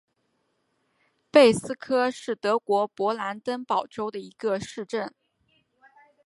[1.31, 5.13] 贝斯科是德国勃兰登堡州的一个市镇。